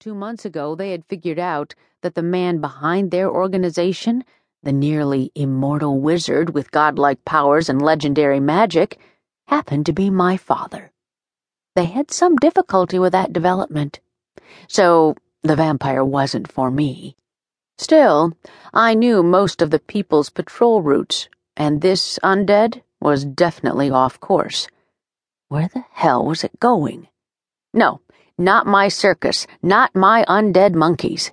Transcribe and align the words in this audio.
Two 0.00 0.14
months 0.14 0.46
ago, 0.46 0.74
they 0.74 0.92
had 0.92 1.04
figured 1.04 1.38
out 1.38 1.74
that 2.00 2.14
the 2.14 2.22
man 2.22 2.62
behind 2.62 3.10
their 3.10 3.30
organization, 3.30 4.24
the 4.62 4.72
nearly 4.72 5.30
immortal 5.34 6.00
wizard 6.00 6.54
with 6.54 6.70
godlike 6.70 7.22
powers 7.26 7.68
and 7.68 7.82
legendary 7.82 8.40
magic, 8.40 8.98
happened 9.48 9.84
to 9.84 9.92
be 9.92 10.08
my 10.08 10.38
father. 10.38 10.90
They 11.76 11.84
had 11.84 12.10
some 12.10 12.36
difficulty 12.36 12.98
with 12.98 13.12
that 13.12 13.34
development. 13.34 14.00
So, 14.68 15.16
the 15.42 15.54
vampire 15.54 16.02
wasn't 16.02 16.50
for 16.50 16.70
me. 16.70 17.14
Still, 17.76 18.32
I 18.72 18.94
knew 18.94 19.22
most 19.22 19.60
of 19.60 19.70
the 19.70 19.80
people's 19.80 20.30
patrol 20.30 20.80
routes, 20.80 21.28
and 21.58 21.82
this 21.82 22.18
undead 22.22 22.80
was 23.02 23.26
definitely 23.26 23.90
off 23.90 24.18
course. 24.18 24.66
Where 25.48 25.68
the 25.68 25.84
hell 25.92 26.24
was 26.24 26.42
it 26.42 26.58
going? 26.58 27.08
No, 27.74 28.00
not 28.40 28.66
my 28.66 28.88
circus, 28.88 29.46
not 29.62 29.94
my 29.94 30.24
undead 30.24 30.72
monkeys. 30.74 31.30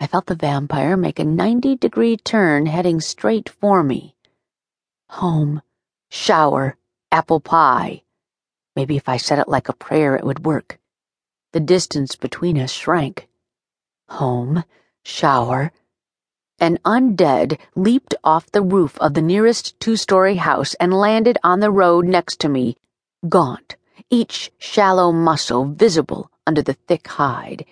I 0.00 0.06
felt 0.06 0.24
the 0.24 0.34
vampire 0.34 0.96
make 0.96 1.18
a 1.18 1.24
90 1.24 1.76
degree 1.76 2.16
turn 2.16 2.64
heading 2.64 2.98
straight 2.98 3.50
for 3.50 3.82
me. 3.82 4.16
Home, 5.10 5.60
shower, 6.08 6.78
apple 7.12 7.40
pie. 7.40 8.04
Maybe 8.74 8.96
if 8.96 9.06
I 9.06 9.18
said 9.18 9.38
it 9.38 9.48
like 9.48 9.68
a 9.68 9.74
prayer, 9.74 10.16
it 10.16 10.24
would 10.24 10.46
work. 10.46 10.78
The 11.52 11.60
distance 11.60 12.16
between 12.16 12.56
us 12.56 12.72
shrank. 12.72 13.28
Home, 14.08 14.64
shower. 15.04 15.72
An 16.58 16.78
undead 16.86 17.58
leaped 17.76 18.14
off 18.24 18.50
the 18.50 18.62
roof 18.62 18.96
of 18.98 19.12
the 19.12 19.22
nearest 19.22 19.78
two 19.78 19.96
story 19.96 20.36
house 20.36 20.72
and 20.80 20.94
landed 20.94 21.36
on 21.44 21.60
the 21.60 21.70
road 21.70 22.06
next 22.06 22.40
to 22.40 22.48
me, 22.48 22.78
gaunt 23.28 23.76
each 24.10 24.50
shallow 24.58 25.12
muscle 25.12 25.64
visible 25.64 26.30
under 26.46 26.62
the 26.62 26.74
thick 26.74 27.06
hide, 27.06 27.64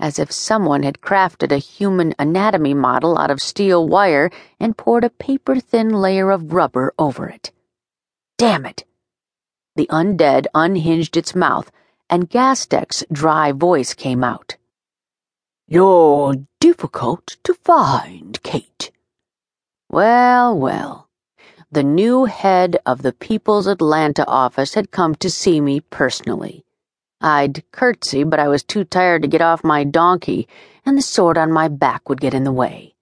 as 0.00 0.18
if 0.18 0.32
someone 0.32 0.82
had 0.82 1.00
crafted 1.00 1.52
a 1.52 1.58
human 1.58 2.14
anatomy 2.18 2.74
model 2.74 3.18
out 3.18 3.30
of 3.30 3.40
steel 3.40 3.86
wire 3.86 4.30
and 4.58 4.76
poured 4.76 5.04
a 5.04 5.10
paper 5.10 5.60
thin 5.60 5.90
layer 5.90 6.30
of 6.30 6.52
rubber 6.52 6.92
over 6.98 7.28
it. 7.28 7.52
Damn 8.38 8.66
it! 8.66 8.84
The 9.76 9.86
undead 9.90 10.46
unhinged 10.54 11.16
its 11.16 11.34
mouth, 11.34 11.70
and 12.08 12.30
Ghastek's 12.30 13.04
dry 13.12 13.52
voice 13.52 13.94
came 13.94 14.24
out. 14.24 14.56
You're 15.66 16.34
difficult 16.60 17.36
to 17.44 17.54
find, 17.54 18.42
Kate. 18.42 18.90
Well, 19.88 20.58
well. 20.58 21.03
The 21.74 21.82
new 21.82 22.26
head 22.26 22.78
of 22.86 23.02
the 23.02 23.12
People's 23.12 23.66
Atlanta 23.66 24.24
office 24.28 24.74
had 24.74 24.92
come 24.92 25.16
to 25.16 25.28
see 25.28 25.60
me 25.60 25.80
personally. 25.80 26.64
I'd 27.20 27.64
curtsy, 27.72 28.22
but 28.22 28.38
I 28.38 28.46
was 28.46 28.62
too 28.62 28.84
tired 28.84 29.22
to 29.22 29.28
get 29.28 29.40
off 29.40 29.64
my 29.64 29.82
donkey, 29.82 30.46
and 30.86 30.96
the 30.96 31.02
sword 31.02 31.36
on 31.36 31.50
my 31.50 31.66
back 31.66 32.08
would 32.08 32.20
get 32.20 32.32
in 32.32 32.44
the 32.44 32.52
way. 32.52 32.94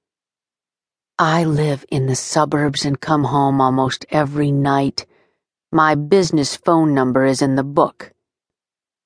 I 1.19 1.45
live 1.45 1.85
in 1.91 2.07
the 2.07 2.17
suburbs 2.17 2.87
and 2.87 2.99
come 2.99 3.25
home 3.25 3.61
almost 3.61 4.07
every 4.09 4.51
night. 4.51 5.05
My 5.71 5.95
business 5.95 6.57
phone 6.57 6.95
number 6.95 7.27
is 7.27 7.43
in 7.43 7.57
the 7.57 7.63
book. 7.63 8.15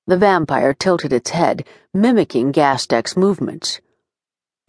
The 0.05 0.15
vampire 0.15 0.73
tilted 0.73 1.11
its 1.11 1.31
head, 1.31 1.67
mimicking 1.93 2.53
Ghastek's 2.53 3.17
movements. 3.17 3.81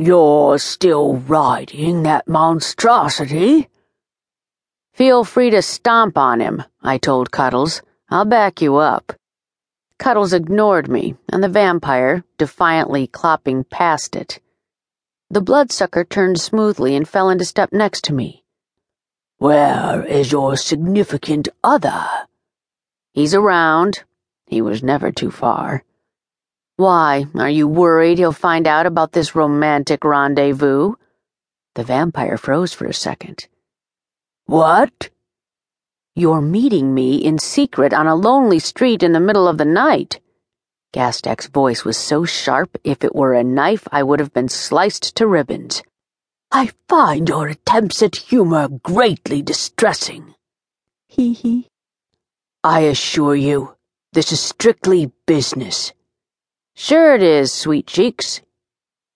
You're 0.01 0.59
still 0.59 1.19
riding 1.19 2.03
that 2.03 2.27
monstrosity? 2.27 3.69
Feel 4.99 5.23
free 5.23 5.51
to 5.51 5.63
stomp 5.63 6.19
on 6.19 6.41
him, 6.41 6.65
I 6.83 6.99
told 6.99 7.31
Cuddles. 7.31 7.83
I'll 8.11 8.25
back 8.25 8.61
you 8.61 8.79
up. 8.79 9.13
Cuddles 9.97 10.33
ignored 10.33 10.89
me, 10.89 11.15
and 11.29 11.41
the 11.41 11.49
vampire, 11.49 12.25
defiantly 12.37 13.07
clopping 13.07 13.63
past 13.71 14.17
it. 14.17 14.41
The 15.31 15.41
bloodsucker 15.41 16.03
turned 16.03 16.41
smoothly 16.41 16.97
and 16.97 17.07
fell 17.07 17.31
into 17.31 17.45
step 17.45 17.73
next 17.73 18.03
to 18.07 18.13
me. 18.13 18.43
Where 19.37 20.03
is 20.03 20.33
your 20.33 20.57
significant 20.57 21.47
other? 21.63 22.05
He's 23.13 23.35
around. 23.37 24.03
He 24.49 24.61
was 24.61 24.83
never 24.83 25.13
too 25.13 25.31
far. 25.31 25.85
Why, 26.75 27.27
are 27.37 27.49
you 27.49 27.69
worried 27.69 28.19
he'll 28.19 28.33
find 28.33 28.67
out 28.67 28.87
about 28.87 29.13
this 29.13 29.37
romantic 29.37 30.03
rendezvous? 30.03 30.95
The 31.77 31.85
vampire 31.85 32.37
froze 32.37 32.73
for 32.73 32.87
a 32.87 32.93
second. 32.93 33.47
What? 34.49 35.11
You're 36.17 36.41
meeting 36.41 36.95
me 36.95 37.17
in 37.17 37.39
secret 37.39 37.93
on 37.93 38.07
a 38.07 38.15
lonely 38.15 38.59
street 38.59 39.03
in 39.03 39.13
the 39.13 39.21
middle 39.21 39.47
of 39.47 39.59
the 39.59 39.67
night. 39.67 40.21
Ghastek's 40.95 41.49
voice 41.49 41.85
was 41.85 41.99
so 41.99 42.25
sharp, 42.25 42.79
if 42.83 43.05
it 43.05 43.15
were 43.15 43.35
a 43.35 43.45
knife, 43.45 43.87
I 43.93 44.03
would 44.03 44.21
have 44.21 44.33
been 44.33 44.49
sliced 44.49 45.15
to 45.17 45.27
ribbons. 45.27 45.83
I 46.51 46.71
find 46.89 47.29
your 47.29 47.49
attempts 47.49 48.03
at 48.03 48.17
humor 48.17 48.69
greatly 48.69 49.43
distressing. 49.43 50.35
Hee 51.09 51.35
hee. 51.35 51.69
I 52.65 52.81
assure 52.81 53.37
you, 53.37 53.77
this 54.15 54.33
is 54.33 54.41
strictly 54.41 55.13
business. 55.27 55.93
Sure 56.75 57.15
it 57.15 57.23
is, 57.23 57.53
sweet 57.53 57.87
cheeks. 57.87 58.41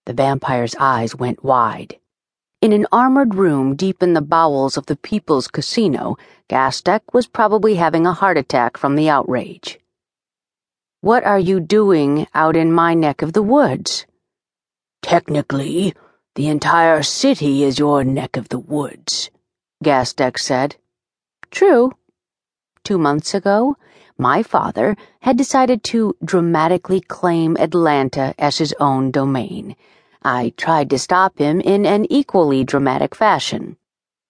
The 0.05 0.13
vampire's 0.13 0.75
eyes 0.79 1.17
went 1.17 1.43
wide. 1.43 1.97
In 2.63 2.73
an 2.73 2.87
armored 2.93 3.35
room 3.35 3.75
deep 3.75 4.05
in 4.05 4.13
the 4.13 4.21
bowels 4.23 4.77
of 4.77 4.87
the 4.87 4.95
People's 4.95 5.49
Casino, 5.49 6.17
Ghastek 6.49 7.01
was 7.13 7.27
probably 7.27 7.75
having 7.75 8.07
a 8.07 8.13
heart 8.13 8.39
attack 8.39 8.77
from 8.77 8.95
the 8.95 9.09
outrage. 9.09 9.81
What 11.01 11.25
are 11.25 11.41
you 11.41 11.59
doing 11.59 12.29
out 12.35 12.55
in 12.55 12.73
my 12.73 12.95
neck 12.95 13.21
of 13.21 13.33
the 13.33 13.43
woods? 13.43 14.07
Technically, 15.03 15.93
the 16.37 16.47
entire 16.47 17.03
city 17.03 17.65
is 17.65 17.81
your 17.81 18.05
neck 18.05 18.37
of 18.37 18.49
the 18.49 18.61
woods, 18.61 19.29
Ghastek 19.83 20.39
said. 20.39 20.77
True. 21.51 21.91
Two 22.85 22.97
months 22.97 23.35
ago, 23.35 23.77
my 24.17 24.45
father 24.45 24.97
had 25.23 25.37
decided 25.37 25.83
to 25.91 26.15
dramatically 26.25 27.01
claim 27.01 27.57
Atlanta 27.57 28.37
as 28.39 28.59
his 28.59 28.73
own 28.79 29.11
domain 29.11 29.75
I 30.25 30.53
tried 30.57 30.89
to 30.91 31.01
stop 31.01 31.39
him 31.39 31.61
in 31.61 31.85
an 31.85 32.07
equally 32.09 32.63
dramatic 32.63 33.13
fashion. 33.13 33.77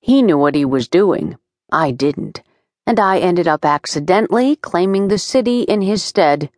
He 0.01 0.23
knew 0.23 0.39
what 0.39 0.55
he 0.55 0.65
was 0.65 0.89
doing. 0.89 1.37
I 1.71 1.91
didn't. 1.91 2.41
And 2.87 2.99
I 2.99 3.19
ended 3.19 3.47
up 3.47 3.67
accidentally 3.67 4.57
claiming 4.57 5.09
the 5.09 5.19
city 5.19 5.63
in 5.63 5.83
his 5.83 6.03
stead. 6.03 6.51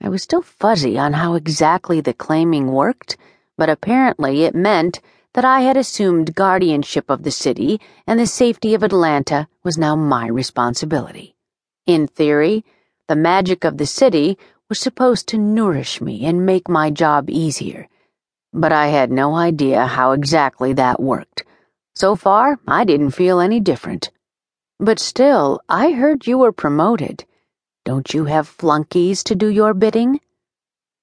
I 0.00 0.08
was 0.08 0.22
still 0.22 0.40
fuzzy 0.40 0.96
on 0.96 1.14
how 1.14 1.34
exactly 1.34 2.00
the 2.00 2.14
claiming 2.14 2.70
worked, 2.70 3.16
but 3.58 3.68
apparently 3.68 4.44
it 4.44 4.54
meant 4.54 5.00
that 5.32 5.44
I 5.44 5.62
had 5.62 5.76
assumed 5.76 6.36
guardianship 6.36 7.10
of 7.10 7.24
the 7.24 7.32
city 7.32 7.80
and 8.06 8.20
the 8.20 8.26
safety 8.26 8.72
of 8.74 8.84
Atlanta 8.84 9.48
was 9.64 9.76
now 9.76 9.96
my 9.96 10.28
responsibility. 10.28 11.34
In 11.86 12.06
theory, 12.06 12.64
the 13.08 13.16
magic 13.16 13.64
of 13.64 13.78
the 13.78 13.86
city 13.86 14.38
was 14.68 14.78
supposed 14.78 15.26
to 15.28 15.38
nourish 15.38 16.00
me 16.00 16.24
and 16.24 16.46
make 16.46 16.68
my 16.68 16.90
job 16.90 17.28
easier 17.28 17.88
but 18.54 18.72
I 18.72 18.86
had 18.86 19.10
no 19.10 19.34
idea 19.34 19.84
how 19.84 20.12
exactly 20.12 20.72
that 20.74 21.02
worked. 21.02 21.44
So 21.96 22.14
far, 22.14 22.60
I 22.68 22.84
didn't 22.84 23.10
feel 23.10 23.40
any 23.40 23.58
different. 23.58 24.10
But 24.78 25.00
still, 25.00 25.60
I 25.68 25.90
heard 25.90 26.28
you 26.28 26.38
were 26.38 26.52
promoted. 26.52 27.24
Don't 27.84 28.14
you 28.14 28.26
have 28.26 28.48
flunkies 28.48 29.24
to 29.24 29.34
do 29.34 29.48
your 29.48 29.74
bidding? 29.74 30.20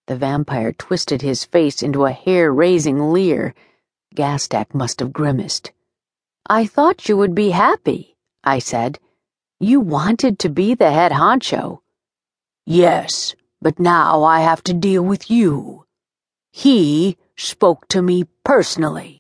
The 0.08 0.16
vampire 0.16 0.72
twisted 0.72 1.22
his 1.22 1.44
face 1.44 1.84
into 1.84 2.06
a 2.06 2.12
hair 2.12 2.54
raising 2.54 3.12
leer. 3.12 3.54
Ghastek 4.16 4.74
must 4.74 5.02
have 5.02 5.14
grimaced. 5.14 5.72
I 6.50 6.66
thought 6.66 7.08
you 7.08 7.18
would 7.18 7.36
be 7.36 7.50
happy, 7.50 8.16
I 8.44 8.60
said. 8.60 8.98
You 9.60 9.80
wanted 9.80 10.40
to 10.40 10.50
be 10.50 10.74
the 10.74 10.92
head 10.92 11.12
honcho. 11.12 11.80
Yes, 12.66 13.36
but 13.62 13.80
now 13.80 14.24
I 14.24 14.40
have 14.40 14.64
to 14.64 14.74
deal 14.74 15.04
with 15.04 15.30
you. 15.30 15.86
He 16.52 17.18
spoke 17.46 17.88
to 17.90 18.02
me 18.02 18.26
personally. 18.44 19.20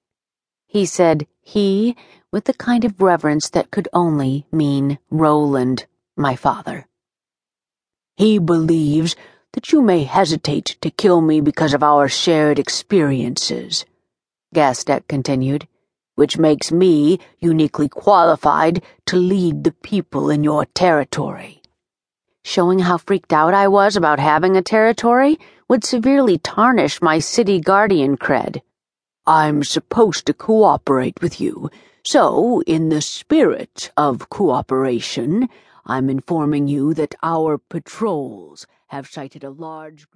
He 0.67 0.85
said 0.85 1.27
he 1.41 1.95
with 2.31 2.45
the 2.45 2.53
kind 2.53 2.85
of 2.85 3.01
reverence 3.01 3.49
that 3.49 3.71
could 3.71 3.89
only 3.91 4.45
mean 4.51 4.99
Roland, 5.09 5.85
my 6.15 6.35
father. 6.35 6.87
He 8.15 8.39
believes 8.39 9.15
that 9.53 9.71
you 9.71 9.81
may 9.81 10.03
hesitate 10.03 10.77
to 10.81 10.89
kill 10.89 11.21
me 11.21 11.41
because 11.41 11.73
of 11.73 11.83
our 11.83 12.07
shared 12.07 12.57
experiences, 12.57 13.85
Ghastek 14.55 15.07
continued, 15.07 15.67
which 16.15 16.37
makes 16.37 16.71
me 16.71 17.19
uniquely 17.39 17.89
qualified 17.89 18.83
to 19.07 19.17
lead 19.17 19.63
the 19.63 19.71
people 19.71 20.29
in 20.29 20.43
your 20.43 20.65
territory. 20.65 21.61
Showing 22.43 22.79
how 22.79 22.97
freaked 22.97 23.33
out 23.33 23.53
I 23.53 23.67
was 23.67 23.95
about 23.95 24.19
having 24.19 24.55
a 24.55 24.61
territory 24.61 25.39
would 25.71 25.85
severely 25.85 26.37
tarnish 26.37 27.01
my 27.01 27.17
city 27.17 27.57
guardian 27.57 28.17
cred. 28.17 28.59
I'm 29.25 29.63
supposed 29.63 30.25
to 30.25 30.33
cooperate 30.33 31.21
with 31.21 31.39
you, 31.39 31.69
so, 32.03 32.61
in 32.67 32.89
the 32.89 32.99
spirit 32.99 33.89
of 33.95 34.29
cooperation, 34.29 35.47
I'm 35.85 36.09
informing 36.09 36.67
you 36.67 36.93
that 36.95 37.15
our 37.23 37.57
patrols 37.57 38.67
have 38.87 39.07
sighted 39.07 39.45
a 39.45 39.49
large 39.49 40.09